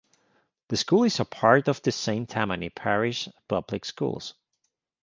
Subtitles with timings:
[0.69, 4.33] The school is a part of the Saint Tammany Parish Public Schools.